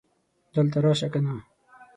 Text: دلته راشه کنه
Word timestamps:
دلته 0.53 0.77
راشه 0.85 1.07
کنه 1.13 1.35